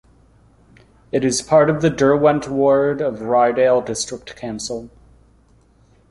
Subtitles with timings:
[1.11, 4.89] It is part of the Derwent ward of Ryedale District Council.